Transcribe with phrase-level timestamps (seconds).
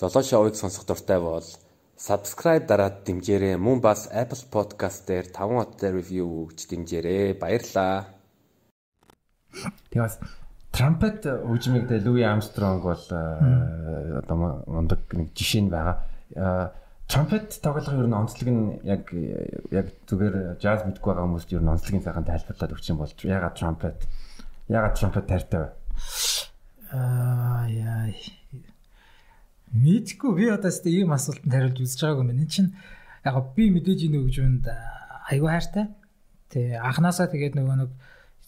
[0.00, 1.44] Золоо шоуыг сонсох дуртай бол
[2.00, 3.60] subscribe дараад дэмжээрэй.
[3.60, 7.36] Мөн бас Apple Podcast дээр 5 хоттой review өгч дэмжээрэй.
[7.36, 8.08] Баярлалаа.
[9.92, 10.16] Тэгээс
[10.72, 16.72] Трампет хөгжмийг дэ Луи Армстронг бол э, одоо мундаг нэг жишээ нь байгаа.
[17.04, 19.04] Трампет тоглох ер нь онцлог нь яг
[19.68, 23.52] яг зүгээр jazz мэдгүй байгаа хүмүүст ер нь онцлогийн цагаан тайлбарлаад өгч юм бол ягаад
[23.52, 24.08] Трампет
[24.64, 25.68] ягаад Трампет тайртай вэ?
[26.88, 28.08] Аа яа.
[29.70, 32.34] Мэдгүй би одоо тест ийм асуултанд хариулж үзэж байгаагүй юм.
[32.34, 32.70] Энэ чинь
[33.22, 34.64] яг би мэдээж энэ хөгжмөнд
[35.30, 35.86] аюу хайртай.
[36.50, 37.90] Тэ анханасаа тэгээд нөгөө нэг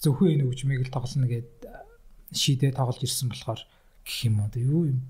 [0.03, 1.51] зөвхөн энэ хөгжмийг л тоглоно гэд
[2.35, 3.63] шийдээ тоглож ирсэн болохоор
[4.03, 5.01] гэх юм одоо юу юм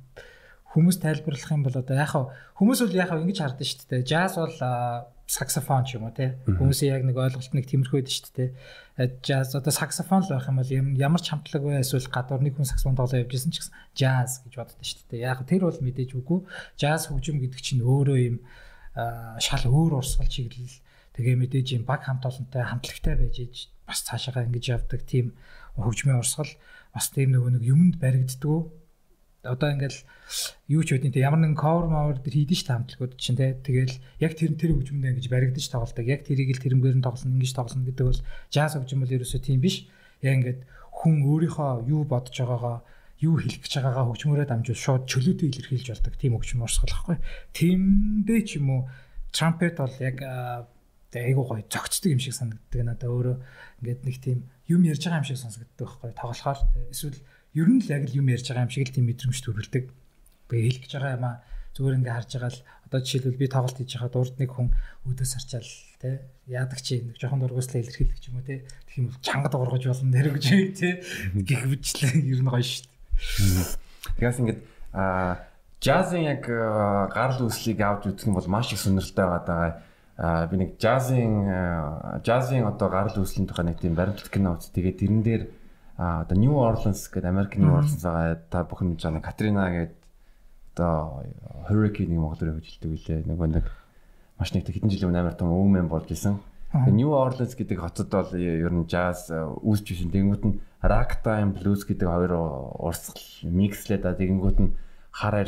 [0.76, 2.24] хүмүүс тайлбарлах юм бол одоо яхаа
[2.60, 4.08] хүмүүс бол яхаа ингэж хардсан шүү дээ.
[4.08, 4.56] Jazz бол
[5.32, 6.36] саксофон ч юм уу те.
[6.44, 8.50] Хүмүүсийн яг нэг ойлголт нэг тиймэрхүү байдаг шүү дээ.
[9.24, 12.68] Jazz одоо саксофон л байх юм бол ямар ч хамтлаг бай эсвэл гадуур нэг хүн
[12.68, 15.24] саксофон тоглоо явжсэн ч гэсэн jazz гэж боддог шүү дээ.
[15.24, 16.44] Яг тэр бол мэдээж үгүй.
[16.76, 18.36] Jazz хөгжим гэдэг чинь өөрөө юм
[19.40, 20.76] шал өөр урсгал чиглэл
[21.16, 23.56] тэгээ мэдээж юм баг хамт олонтой хамтлагтай байж иж
[23.88, 25.32] бас цаашаа ингэж явдаг тийм
[25.80, 26.52] хөгжмийн урсгал
[26.92, 28.68] бас тийм нөгөө нэг юмд баригддаг
[29.42, 29.98] одоо ингээл
[30.70, 34.38] юу ч үгүй ямар нэгэн cover mower дээр хийдэж ш хамтлагууд чинь те тэгэл яг
[34.38, 38.06] тэр тэр хөгжмөндөө ингэж баригдаж тоглолдог яг тэрийг л тэрнгээр нь тоглоно ингэж тоглоно гэдэг
[38.06, 38.22] бол
[38.54, 39.90] jazz хөгжим бол ерөөсөө тийм биш.
[40.22, 40.60] Яг ингээд
[40.94, 42.86] хүн өөрийнхөө юу бодож байгаагаа
[43.18, 47.16] юу хэлэх гэж байгаагаа хөгжмөөрөө дамжуул шууд чөлөөтэй илэрхийлж болдог тийм хөгжим урсгал байхгүй
[47.54, 48.80] тиймдээ ч юм уу
[49.34, 50.16] trumpet бол яг
[51.12, 53.36] айгуу гоё зөгцдөг юм шиг санагддаг надаа өөрөө
[53.82, 56.58] ингээд нэг тийм юм ярьж байгаа юм шиг сонсогддог байхгүй тоглохоор
[56.90, 57.18] эсвэл
[57.54, 59.84] ер нь л яг л юм ярьж байгаа юм шиг л тийм мэдрэмж төрүүлдэг.
[60.48, 61.36] Би хэлэх гэж байгаа юм аа
[61.76, 62.60] зүгээр ингээ харж байгаа л
[62.92, 64.68] одоо жишээлбэл би тоглолт хийж байхад урд нэг хүн
[65.08, 66.10] өдөөс арчаал те
[66.44, 69.84] яадаг чи нэг жоохон дургуйслаа илэрхийлэх ч юм уу те тэгэх юм бол чангад ургаж
[69.88, 70.44] болно нэр гэж
[70.76, 71.00] те
[71.32, 73.68] гих бичлээ ер нь гоё шүү дээ.
[74.20, 74.60] Тэгээс ингээд
[74.92, 75.40] а
[75.80, 80.76] джазын яг гарал үүслийг авч үзэх юм бол маш их сонирхолтой байгаа даа би нэг
[80.76, 84.68] джазын джазын одоо гарал үүслийн тухай нэг тийм баримтлах кино үз.
[84.68, 85.42] Тэгээд тэрэн дээр
[85.96, 90.02] а одоо New Orleans гэдэг Америк New Orleans байгаа та бүхэн жаа Катрина гэдэг
[90.72, 91.24] одоо
[91.68, 93.28] hurricane-ийг Монголоор хөжилдэг үлээ.
[93.28, 93.66] Нөгөө нэг
[94.40, 96.40] маш нэг хэдэн жилийн өмнө амар том өвмэн болж исэн.
[96.72, 100.08] New Orleans гэдэг хотод бол ер нь jazz үүсч исэн.
[100.08, 102.32] Тэнгүүд нь ragtime blues гэдэг хоёр
[102.80, 104.72] урсгал микслээд а тэгэнгүүт нь
[105.12, 105.44] хар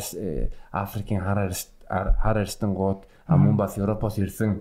[0.71, 1.49] Африкийн хар
[1.89, 4.61] хар арстангууд мөн бас Европоос ирсэн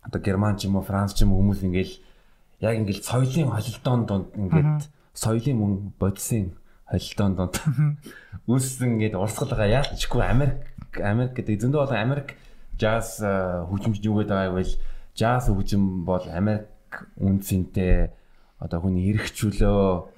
[0.00, 1.94] одоо герман ч юм уу франц ч юм уу хүмүүс ингээл
[2.60, 4.82] яг ингээл соёлын холилдоон донд ингээд
[5.16, 6.52] соёлын мөн бодисын
[6.84, 7.54] холилдоон донд
[8.50, 10.60] үүссэн ингээд урсгалгаа яалтчгүй Америк
[11.00, 12.36] Америк гэдэг зөндөө болон Америк
[12.76, 14.64] jazz хөгжимч юу гэдэг байгаа вэ?
[15.16, 16.68] Jazz хөгжим бол Америк
[17.16, 18.12] үнцэнтэй
[18.60, 20.16] одоо хүний эрхчлөө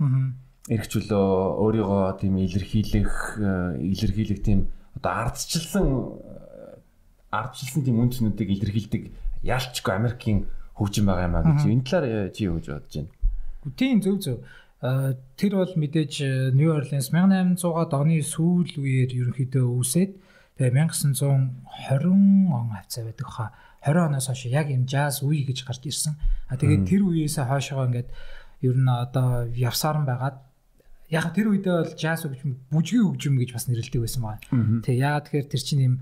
[0.67, 1.27] эрхчлөө
[1.63, 3.15] өөрийгөө тийм илэрхийлэх
[3.79, 5.87] илэрхийлэх тийм одоо ардчилсан
[7.31, 9.03] ардчилсан тийм үнцнүүдийг илэрхийлдэг
[9.43, 10.47] яалчгүй Америкийн
[10.77, 13.11] хөгжим байгаа юм а гэж энэ талаар э, чи юу гэж бодож байна?
[13.77, 14.39] Тийм зөв зөв.
[15.39, 20.13] Тэр бол мэдээж New Orleans 1800-аад оны сүүл үеэр ерөнхийдөө үүсээд
[20.59, 23.55] тэгээ 1920 он хавцаа байдаг хаа
[23.87, 26.15] 20 оноос хойш яг энэ jazz үе гэж гарч ирсэн.
[26.51, 28.11] А тэгээд тэр үеэсээ хойшоо ингээд
[28.67, 30.39] ер нь одоо явсаар байгаад
[31.11, 34.43] яг тэр үедээ бол jazz хөгжим бүжгийн хөгжим гэж бас нэрлэдэг байсан байна.
[34.87, 35.95] Тэгээ яагаад тэгэхээр тэр чинь юм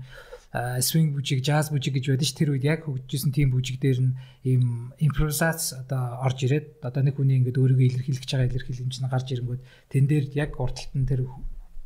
[0.51, 4.15] swing бүжиг, jazz бүжиг гэж байдаг ш тэр үед яг хөгжижсэн тийм бүжиг дээр нь
[4.43, 9.07] ийм импровизац одоо орж ирээд одоо нэг хүний ингээд өөрийгөө илэрхийлэх гэж байгаа илэрхийлэмж нь
[9.07, 9.61] гарч ирэнгүүт
[9.95, 11.23] тэн дээр яг урталт нь тэр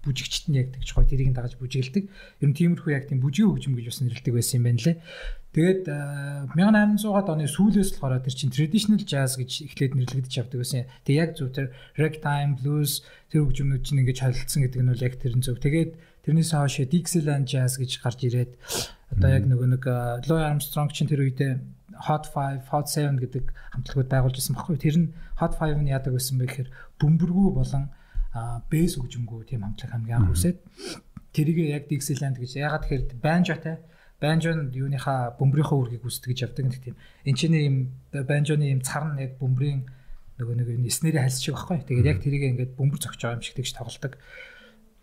[0.02, 2.06] бүжигчт нь яг тэгж гоё тэрийг дагаж бүжиглдэг.
[2.42, 4.98] Ер нь тиймэрхүү яг тийм бүжгийн хөгжим гэж бас нэрлэдэг байсан юм байна лээ.
[5.56, 5.84] Тэгээд
[6.54, 10.86] 1800-аад оны сүүлээс болохоор тэр чинь traditional jazz гэж эхлээд нэрлэгдэж явдаг байсан.
[11.08, 15.16] Тэгээ яг зөв тэр ragtime blues тэр хөгжмүүд чинь ингэж холилдсон гэдэг нь бол яг
[15.16, 15.58] тэр нь зөв.
[15.58, 15.92] Тэгээд
[16.26, 18.52] Тэрнээс хойш Dixieland Jazz гэж гарч ирээд
[19.14, 19.84] одоо яг нөгөө нэг
[20.26, 21.62] Louis Armstrong чинь тэр үедээ
[22.10, 24.82] Hot 5, Hot 7 гэдэг хамтлагууд байгуулж ирсэн баггүй.
[24.82, 25.08] Тэр нь
[25.40, 26.70] Hot 5 нь яадаг байсан бэ гэхээр
[27.00, 27.94] бөмбөргүү болон
[28.68, 30.60] бэс хөгжимгүү тийм хамтлаг хамгийн анх үсээд
[31.32, 33.76] тэрийг яг Dixieland гэж яагаад тэгэхээр банжотай
[34.20, 36.96] банжон юуныхаа бөмбөрийнхөө үргийг үсдэг гэж явдаг нэг тийм.
[37.28, 37.76] Энд чинь ийм
[38.12, 39.88] банжоны ийм цар нь яг бөмбөрийн
[40.40, 41.84] нөгөө нэг эснэрийн хальс шиг баггүй.
[41.88, 44.14] Тэгээд яг тэрийг ингээд бөмбөр зогч байгаа юм шиг тэгж тоглолдог.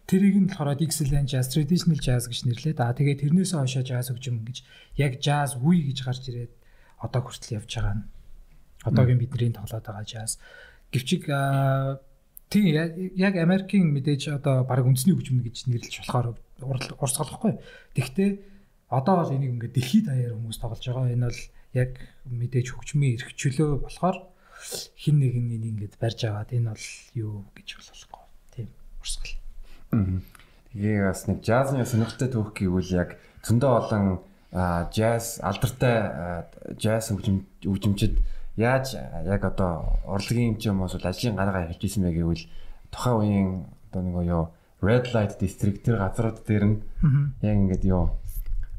[0.07, 4.43] Тэрийг нь болохоор excellent jazz, traditional jazz гэж нэрлээд аа тэгээд тэрнээс хойшоо jazz хөгжим
[4.45, 4.59] гэж
[4.99, 6.53] яг jazz үе гэж гарч ирээд
[7.01, 8.05] одоо хүртэл явж байгаа нь
[8.85, 10.39] одоогийн бидний тоглоод байгаа jazz.
[10.93, 11.27] Гэвчиг
[12.51, 12.65] тийм
[13.17, 16.37] яг Америкийн мэдээж одоо баг үндэсний хөгжим гэж нэрлэж болохоор
[17.01, 17.63] урсгалахгүй.
[17.97, 18.43] Тэгвэл
[18.93, 21.15] одоо бол энийг ингээд дэлхийд даяар хүмүүс тоглож байгаа.
[21.15, 21.91] Энэ бол яг
[22.29, 24.17] мэдээж хөгжмийн эрх чөлөө болохоор
[25.01, 28.23] хин нэг нь энийг ингээд барьж аваад энэ бол юу гэж болохгүй.
[28.53, 28.69] Тийм
[29.01, 29.42] урсгал.
[29.93, 34.05] Тэгээ бас нэг джазны сонирхолтой түүх гэвэл яг зөндөө олон
[34.89, 36.49] джаз алдартай
[36.81, 38.17] джаз хөгжимчд
[38.57, 42.49] яаж яг одоо урлагийн юм ч юм уу ажлын гаргаа хэлж исэн бэ гэвэл
[42.89, 43.51] тухайн үеийн
[43.93, 44.45] одоо нэг юу
[44.81, 46.77] red light district тэр газрууд дээр нь
[47.45, 48.17] яг ингээд юу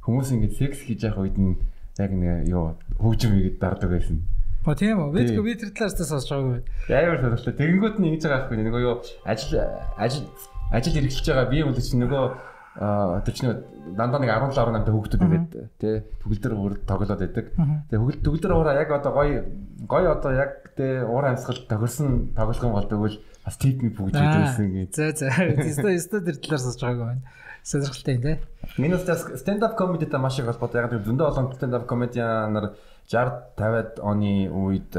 [0.01, 1.61] хүмүүс ингээд секс хийж явах үед нь
[2.01, 4.25] яг нэг юу хөгжим хийгээд дардаг байсан.
[4.65, 5.13] Ба тийм үү.
[5.13, 6.61] Би би тэр талаас та сонсож байгаагүй.
[6.89, 7.53] Яавар сонирхолтой.
[7.53, 8.63] Тэгэнгүүт нь ингэж байгаа байхгүй.
[8.63, 8.95] Нөгөө юу
[9.27, 9.59] ажил
[9.99, 10.25] ажил
[10.73, 12.25] ажил эргэлж байгаа бие мөн чинь нөгөө
[12.73, 13.53] тэр чинь
[13.93, 17.53] дандаа нэг 17 18 та хүүхдүүд ингээд тий төгөлдөр уур тоглоод байдаг.
[17.53, 19.45] Тэгээ хөгөл төгөлдөр уураа яг одоо гоё
[19.85, 24.17] гоё одоо яг тий уур амьсгал тохирсон тоглох юм бол тэгвэл бас тип ми бүгд
[24.17, 24.89] байсан гэж.
[24.97, 25.29] За за.
[25.53, 27.23] Өстө өстө тэр талаар сонсож байгаагүй байна.
[27.61, 28.37] Сонирхолтой юм тий.
[28.81, 29.05] Минус
[29.37, 30.81] stand up comedy та маш их холбоотой.
[30.81, 32.73] Яг зөндөө олон stand up comedian-аар
[33.05, 34.97] 60 50-ад оны үед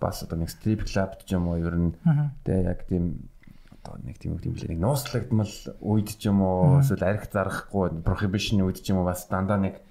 [0.00, 1.92] бас одоо нэг strip club ч юм уу ер нь
[2.48, 3.29] тэгээ яг тийм
[3.90, 8.02] одоо нэг тийм үг юм лээ нэг нууцлагдмал үед ч юм уу эсвэл арх зарахгүй
[8.06, 9.82] prohibition үед ч юм уу бас дандаа нэг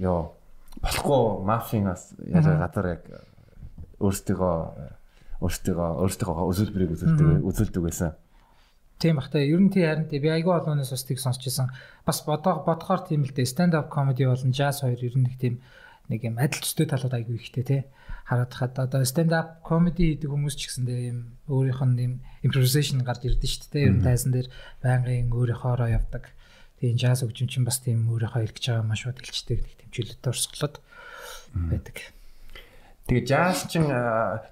[0.00, 0.32] ёо
[0.80, 3.02] болохгүй мафийн бас яаж газар яг
[4.00, 4.52] өөрсдөө
[5.44, 8.16] өөрсдөө өөрсдөө үзүүлбэрийг үзүүлдэг үзүүлдэг байсан.
[8.98, 11.68] Тийм бах та ер нь тий харин тий би айгүй олоноос бас тийг сонсч байсан.
[12.06, 15.36] Бас бодоо бодохоор тийм л дээ stand up comedy болон jazz хоёр ер нь нэг
[15.36, 15.60] тийм
[16.08, 17.82] нэг юм адил төстэй талууд айгүй ихтэй тий.
[18.26, 21.18] Хараад хаад одоо stand up comedy гэдэг хүмүүс ч гэсэн дээ юм
[21.50, 22.14] өөрийнх нь юм
[22.46, 24.48] improvisation гарч ирдэ шүү дээ ер нь тайсан дээр
[24.82, 26.30] байнгын өөрийнхоороо явдаг.
[26.82, 30.30] Тийм jazz хөгжим чинь бас тийм өөрийнхөө илгэж байгаа маш шууд илчдэг нэг тийм чөлөөтэй
[30.34, 30.76] орсголоод
[31.54, 31.96] байдаг.
[33.06, 33.86] Тэгээ jazz чин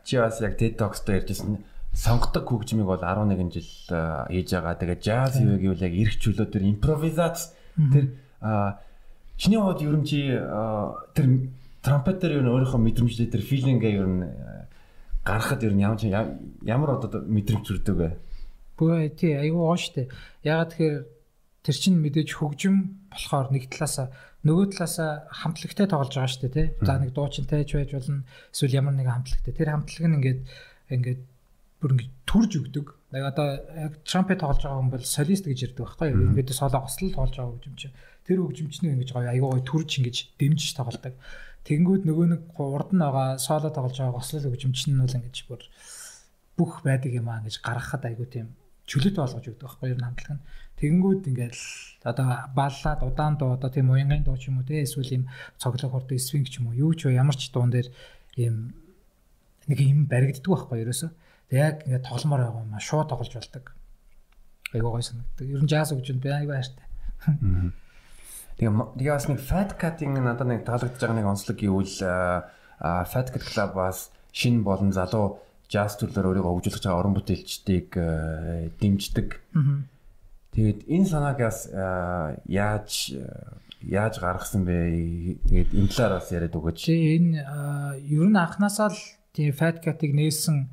[0.06, 1.58] чи бас яг TED Talks-то ярьжсэн
[1.94, 3.70] сонгодог хөгжмийг бол 11 жил
[4.30, 4.78] хийж байгаа.
[4.78, 7.50] Тэгээ jazz юу гэвэл яг эрх чөлөө төр импровизац
[7.90, 8.14] тэр
[9.40, 10.20] чиний хувьд ер нь чи
[11.16, 11.26] тэр
[11.80, 14.20] трампетер ер нь өөрийнхөө мэдрэмжтэй тэр филингээ ер нь
[15.24, 18.10] гаргахад ер нь ямар ямар одоо мэдрэмж төрдөг вэ?
[18.76, 20.12] Бөө тий айгүй гоо штэ.
[20.44, 20.96] Ягаад тэгэхээр
[21.64, 22.76] тэр чин мэдээж хөгжим
[23.08, 24.12] болохоор нэг талаасаа
[24.44, 26.68] нөгөө талаасаа хамтлагтай тоглож байгаа шүү дээ тий.
[26.84, 28.24] За нэг дуучинтай ч байж болно.
[28.52, 29.52] Эсвэл ямар нэгэн хамтлагтай.
[29.56, 30.40] Тэр хамтлаг нь ингээд
[30.92, 31.20] ингээд
[31.80, 32.86] бүр ингээд төрж өгдөг.
[33.16, 36.30] Яг одоо яг трампет тоглож байгаа хүн бол солист гэж ярьдаг байхгүй юу?
[36.30, 37.82] Ингээд соло гослол тоглож байгаа хөгжимч.
[38.28, 41.14] Тэр хөгжимчний ингэж гоё аюу гоё төрж ингэж дэмжиж тоглодог.
[41.64, 45.62] Тэгэнгүүт нөгөө нэг урд нь байгаа соло тоглож байгаа гослол хөгжимч нь бол ингэж бүр
[46.60, 48.52] бүх байдаг юм аа гэж гаргахад аюу тийм
[48.90, 50.44] чөлөөтэй болгож өгдөг байхгүй юу хамтлаг нь.
[50.80, 51.56] Тэгэнгүүт ингээд
[52.04, 55.24] одоо баллаад удаан дуу одоо тийм уянгын дуу ч юм уу те эсвэл юм
[55.60, 57.88] цоглог хордог свинг ч юм уу юу ч ямар ч дуун дээр
[58.36, 58.74] ийм
[59.68, 61.10] нэг юм баригддаг байхгүй ерөөсөө.
[61.50, 63.64] Тэг яг ингээд тогломоор байгаа юм шууд тоглож болдог.
[64.72, 65.46] Айгуу гой санагддаг.
[65.50, 66.86] Ер нь jazz гэж би айгуу хайртай.
[68.56, 71.98] Тэгээ тэгээ бас нэг fat cutting надад нэг таалагдж байгаа нэг онцлог гэвэл
[72.80, 77.90] fat cut club бас шин болон залуу jazz төрлөөр өөрийгөө хөгжүүлж байгаа орон бүтээлчдийг
[78.78, 79.28] дэмждэг.
[79.58, 79.90] Аа
[80.50, 81.70] Тэгээд энэ санаагаас
[82.50, 83.14] яаж
[83.86, 85.38] яаж гаргасан бэ?
[85.46, 86.78] Тэгээд энэ талаар бас яриад өгөөч.
[86.90, 87.46] Тий энэ
[88.02, 88.98] ер нь анханасаа л
[89.30, 90.66] тийм fat cat-ыг нээсэн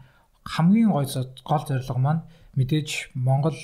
[0.48, 1.06] хамгийн гой
[1.44, 2.24] гол зорилго маань
[2.56, 3.60] мэдээж Монгол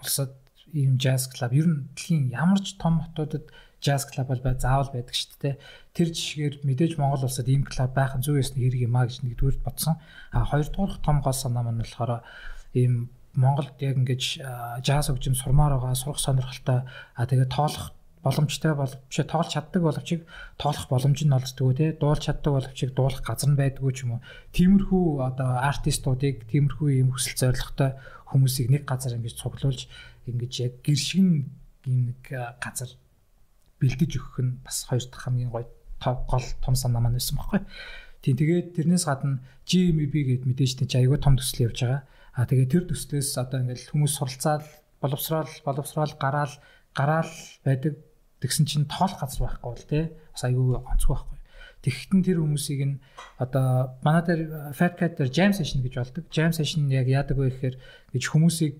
[0.00, 0.32] улсад
[0.72, 3.50] ийм jazz club ер нь дэлхийн ямар ч том хотуудад
[3.82, 5.54] jazz club бол бай заавал байдаг шүү дээ.
[5.94, 9.22] Тэр жишгээр мэдээж Монгол улсад ийм club байх нь зөв ёсны хэрэг юм а гэж
[9.26, 9.98] нэгдүгээр бодсон.
[10.32, 12.22] А хоёрдугаар том гол санаа маань болохоор
[12.74, 14.22] ийм Монголд яг ингэж
[14.82, 16.82] жаз хөгжим сурмаар байгаа сурах сонирхолтой
[17.14, 20.08] а тэгээ тоолох боломжтой бол биш тоолж чаддаг боловч
[20.58, 24.24] тоолох боломж нь олддгоо тий дуулж чаддаг боловч дуулах газар нь байдгүй ч юм уу
[24.56, 27.90] тиймэрхүү одоо артистуудыг тиймэрхүү юм хүсэл зоригтой
[28.30, 29.80] хүмүүсийг нэг газар ингэж цуглуулж
[30.26, 31.48] ингэж яг гэршигэн
[31.88, 32.20] нэг
[32.60, 32.90] газар
[33.80, 35.66] бэлдэж өгөх нь бас хоёр дахь хамгийн гоё
[36.02, 37.62] гол том санаа маань байсан байхгүй.
[38.22, 42.02] Тийм тэгээд тэрнээс гадна GMB гээд мэдээж тийч аягүй том төсөл явж байгаа.
[42.34, 44.64] А тэгээ тэр төслөөс одоо ингээл хүмүүс суралцаад
[45.02, 46.54] боловсрал боловсрал гараал
[46.94, 47.32] гараал
[47.62, 47.94] байдаг
[48.42, 51.38] тэгсэн чинь тоолох газар байхгүй бол тий бас айгүй онцгүй байхгүй.
[51.78, 52.96] Тэгэхдээ тэр хүмүүсийг нь
[53.38, 54.42] одоо манай дээр
[54.74, 56.24] Fat Cat дээр jam session гэж болдог.
[56.34, 57.76] Jam session яг яадаг вэ гэхээр
[58.14, 58.74] гэж хүмүүсийг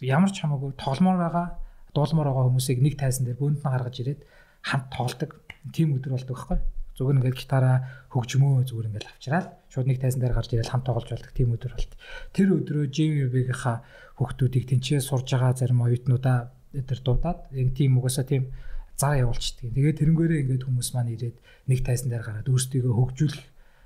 [0.00, 1.46] ямар ч хамаагүй тогломоор байгаа,
[1.92, 4.20] дуулмаар байгаа хүмүүсийг нэг тайсан дээр бөөнд нь гаргаж ирээд
[4.64, 5.30] хамт тоглодог.
[5.74, 6.58] Тим өдөр болдог байхгүй.
[6.96, 7.76] Зүгээр ингээд гитараа
[8.10, 11.72] хөгжмөө зүгээр ингээд авчираад шууд нэг тайзан дээр гарч ирэл хамт тоглож болдог тийм өдөр
[11.76, 11.92] болт.
[12.34, 13.76] Тэр өдрөө JVB-гийнхаа
[14.18, 18.50] хүүхдүүдийг тэнцээ сурж байгаа зарим оюутнуудаа тэр дуудаад яг тийм угаасаа тийм
[18.98, 19.70] заа явуулчихдаг.
[19.72, 21.36] Тэгээд тэрнгээрээ ингээд хүмүүс маань ирээд
[21.70, 23.42] нэг тайзан дээр гараад өөрсдийгөө хөгжүүлэх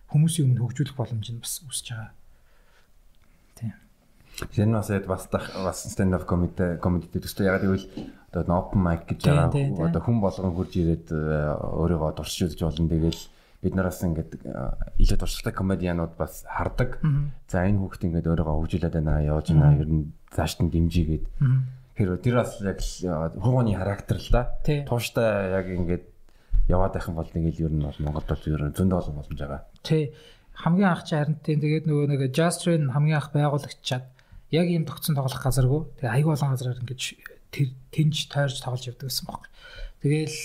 [0.08, 2.10] хүмүүсийн өмнө хөгжүүлэх боломж нь бас үсэж байгаа.
[3.60, 3.76] Тийм.
[4.56, 7.86] Энэ бас яг бас бас stand up comedy comedy төстэй ягаад гэвэл
[8.32, 9.52] одоо open mic гэж байгаа
[9.84, 13.20] одоо хүн болгон хурж ирээд э, өөрийгөө дурсж үзэж болно тэгэл
[13.62, 14.32] бид нараас ингээд
[14.98, 16.98] илүү туршлагатай комедианууд бас хардаг.
[17.46, 19.78] За энэ хүүхд ингээд өөрийгөө хөгжүүлээд байна, явж байна.
[19.78, 21.24] Ер нь цааш нь дэмжигээд.
[21.96, 24.42] Тэр тэр бас яг хугууны характер л да.
[24.64, 26.04] Тууштай яг ингээд
[26.68, 29.16] яваад байх юм бол нэг ил ер нь бол Монголд бол ер нь зөндөө олон
[29.20, 29.62] боломж байгаа.
[29.82, 30.12] Тий.
[30.52, 34.04] Хамгийн анх чи харин тийм тэгээд нөгөө нэг Jastrain хамгийн анх байгуулагчаад
[34.52, 35.82] яг ийм тогтсон тоглох газаргүй.
[36.00, 37.02] Тэгээ аягүй олон газараар ингээд
[37.52, 39.48] тэр тэнж тойрч тоглож явдаг гэсэн баг.
[40.00, 40.38] Тэгээл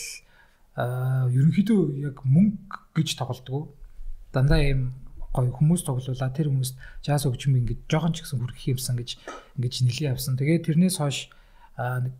[0.77, 3.72] ерөнхийдөө яг мөнгө гэж тоглодгоо.
[4.32, 4.96] Дандаа ийм
[5.38, 6.75] гоё хүмүүс тоглуулаа тэр хүмүүст
[7.06, 9.10] жаз өгчм ингээд жоохон ч гэсэн хүрэх юмсан гэж
[9.62, 10.34] ингэж нэлээд явсан.
[10.41, 11.29] Тэгээд тэрнээс хойш
[11.77, 12.17] нэг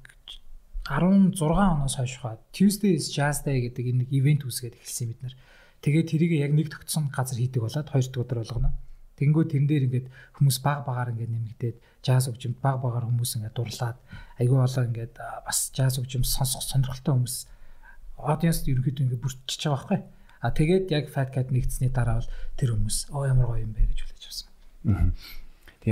[0.86, 5.36] 16 оноос хойш хаа Tuesday is Jazz Day гэдэг нэг ивент үүсгээд эхэлсэн бид нар.
[5.82, 8.72] Тэгээд тэрийг яг нэг тогтсон газар хийдэг болоод хоёр дахь өдөр болгоно.
[9.18, 10.08] Тэнгүү тэрэн дээр ингээд
[10.38, 13.98] хүмүүс баг багаар ингээд нэмэгдээд jazz өгчмд баг багаар хүмүүс ингээд дурлаад
[14.38, 17.36] айгүй болоо ингээд бас jazz өгчм сонсох сонирхолтой хүмүүс
[18.22, 20.00] audience ерөнхийдөө ингээд бүртчихэж байгаа байхгүй.
[20.42, 22.30] А тэгээд яг Fat Cat нэгдсэний дараа бол
[22.60, 24.50] тэр хүмүүс оо ямар гоё юм бэ гэж хүлээж авсан.